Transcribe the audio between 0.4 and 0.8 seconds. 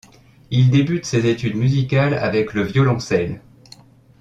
Il